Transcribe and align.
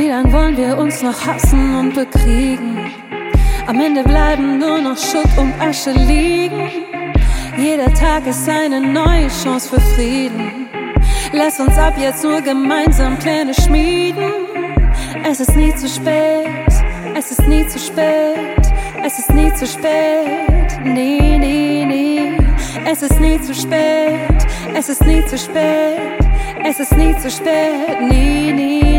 Wie 0.00 0.08
lang 0.08 0.32
wollen 0.32 0.56
wir 0.56 0.78
uns 0.78 1.02
noch 1.02 1.26
hassen 1.26 1.76
und 1.76 1.94
bekriegen? 1.94 2.90
Am 3.66 3.78
Ende 3.78 4.02
bleiben 4.02 4.56
nur 4.58 4.80
noch 4.80 4.96
Schutt 4.96 5.36
und 5.36 5.52
Asche 5.60 5.90
liegen. 5.90 6.70
Jeder 7.58 7.92
Tag 7.92 8.26
ist 8.26 8.48
eine 8.48 8.80
neue 8.80 9.28
Chance 9.28 9.68
für 9.68 9.80
Frieden. 9.94 10.70
Lass 11.34 11.60
uns 11.60 11.76
ab 11.76 11.96
jetzt 12.00 12.24
nur 12.24 12.40
gemeinsam 12.40 13.18
Pläne 13.18 13.52
schmieden. 13.52 14.32
Es 15.30 15.38
ist 15.38 15.54
nie 15.54 15.74
zu 15.76 15.86
spät, 15.86 16.72
es 17.14 17.32
ist 17.32 17.46
nie 17.46 17.66
zu 17.66 17.78
spät, 17.78 18.72
es 19.04 19.18
ist 19.18 19.34
nie 19.34 19.52
zu 19.52 19.66
spät. 19.66 20.82
Nie, 20.82 21.36
nie, 21.36 21.84
nie. 21.84 22.38
Es 22.90 23.02
ist 23.02 23.20
nie 23.20 23.38
zu 23.38 23.52
spät, 23.52 24.46
es 24.74 24.88
ist 24.88 25.04
nie 25.04 25.22
zu 25.26 25.36
spät, 25.36 26.18
es 26.64 26.80
ist 26.80 26.96
nie 26.96 27.14
zu 27.18 27.30
spät. 27.30 28.00
Nie, 28.08 28.50
nie. 28.54 28.89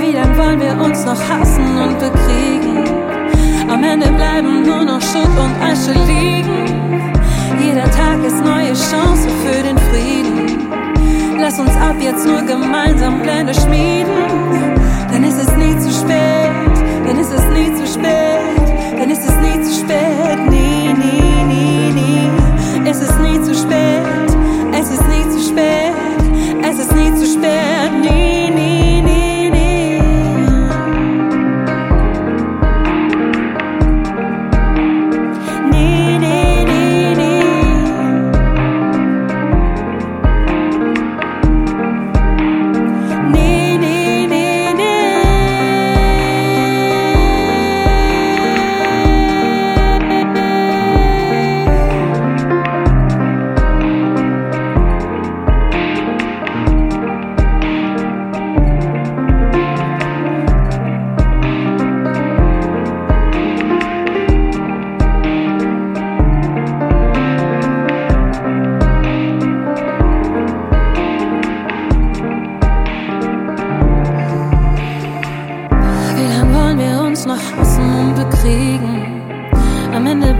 Wie 0.00 0.12
lang 0.12 0.36
wollen 0.36 0.60
wir 0.60 0.76
uns 0.84 1.04
noch 1.04 1.20
hassen 1.28 1.78
und 1.78 1.98
bekriegen? 1.98 2.84
Am 3.68 3.82
Ende 3.84 4.08
bleiben 4.12 4.62
nur 4.62 4.84
noch 4.84 5.00
Schutt 5.00 5.36
und 5.38 5.54
Asche 5.62 5.92
liegen. 6.06 7.12
Jeder 7.60 7.90
Tag 7.90 8.22
ist 8.24 8.42
neue 8.44 8.72
Chance 8.72 9.28
für 9.44 9.62
den 9.62 9.78
Frieden. 9.78 10.68
Lass 11.38 11.58
uns 11.58 11.74
ab 11.76 11.96
jetzt 12.00 12.26
nur 12.26 12.42
gemeinsam 12.42 13.22
Pläne 13.22 13.54
schmieden. 13.54 14.11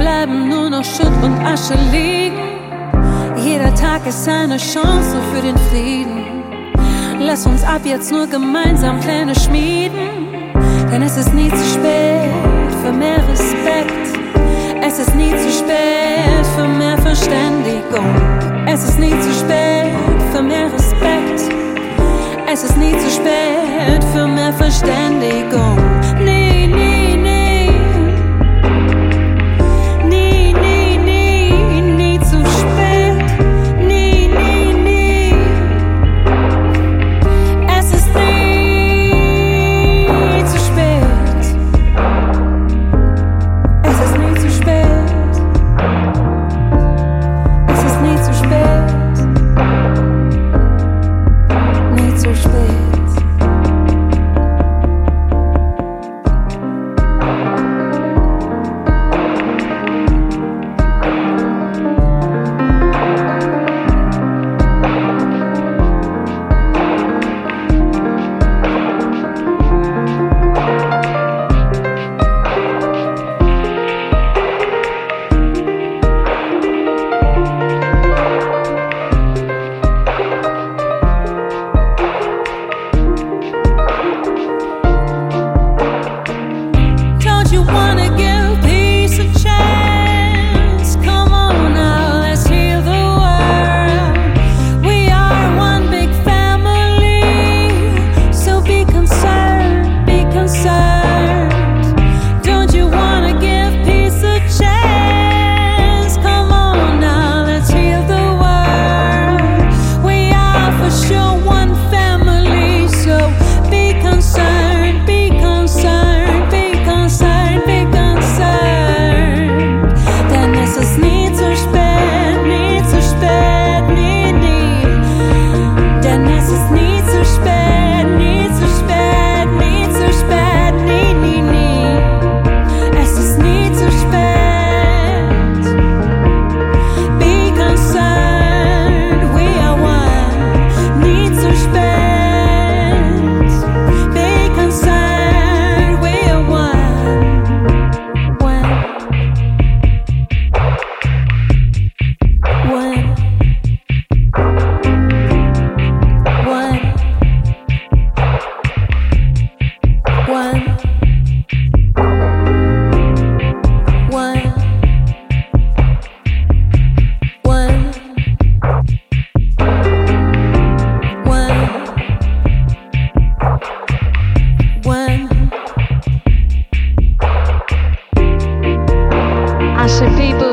Bleiben 0.02 0.48
nur 0.48 0.68
noch 0.68 0.84
Schutt 0.84 1.16
und 1.22 1.38
Asche 1.46 1.74
liegen. 1.92 2.42
Jeder 3.36 3.72
Tag 3.74 4.04
ist 4.04 4.28
eine 4.28 4.56
Chance 4.56 5.16
für 5.32 5.40
den 5.40 5.56
Frieden. 5.70 6.42
Lass 7.20 7.46
uns 7.46 7.62
ab 7.62 7.82
jetzt 7.84 8.10
nur 8.10 8.26
gemeinsam 8.26 8.98
Pläne 8.98 9.34
schmieden. 9.34 10.08
Denn 10.91 11.02
es 11.02 11.16
ist 11.16 11.32
nie 11.32 11.50
zu 11.50 11.64
spät 11.74 12.32
für 12.82 12.92
mehr 12.92 13.20
Respekt. 13.28 14.06
Es 14.84 14.98
ist 14.98 15.14
nie 15.14 15.30
zu 15.42 15.50
spät 15.60 16.46
für 16.56 16.66
mehr 16.66 16.98
Verständigung. 16.98 18.10
Es 18.66 18.82
ist 18.82 18.98
nie 18.98 19.14
zu 19.26 19.32
spät 19.32 19.92
für 20.32 20.42
mehr 20.42 20.66
Respekt. 20.72 21.41
Es 22.52 22.64
ist 22.64 22.76
nie 22.76 22.94
zu 22.98 23.08
spät 23.18 24.02
für 24.12 24.26
mehr 24.26 24.52
Verständigung. 24.52 25.72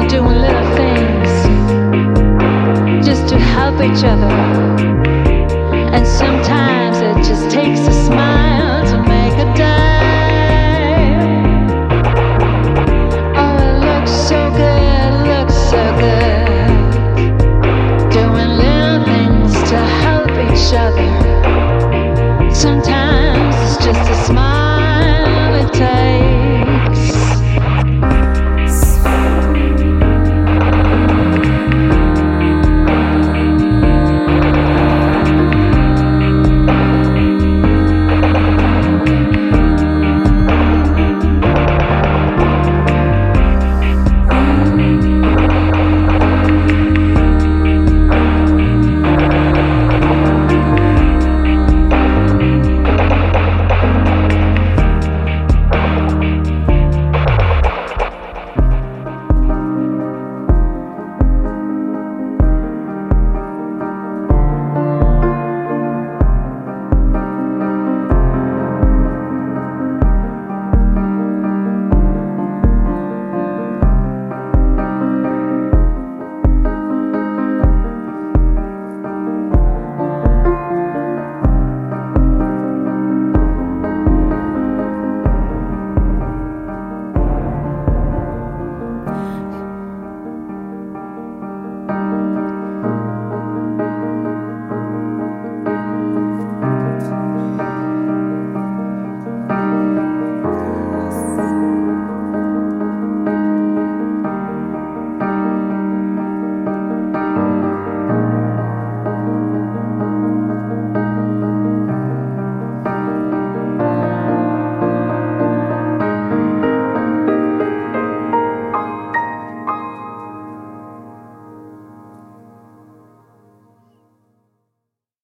Doing 0.09 0.39
little 0.39 0.75
things 0.75 1.29
just 3.05 3.27
to 3.29 3.37
help 3.37 3.75
each 3.75 4.03
other. 4.03 4.25
And 5.93 6.07
sometimes 6.07 6.97
it 6.97 7.17
just 7.17 7.51
takes 7.51 7.81
a 7.81 7.93
smile 8.05 8.48